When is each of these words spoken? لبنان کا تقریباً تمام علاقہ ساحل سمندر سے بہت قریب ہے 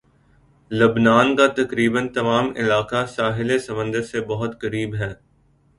لبنان 0.71 1.35
کا 1.35 1.47
تقریباً 1.57 2.07
تمام 2.09 2.51
علاقہ 2.55 3.05
ساحل 3.09 3.57
سمندر 3.59 4.01
سے 4.03 4.21
بہت 4.27 4.59
قریب 4.61 4.95
ہے 4.95 5.13